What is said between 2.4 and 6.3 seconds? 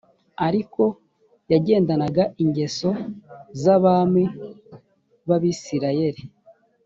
ingeso z’abami b’abisirayeli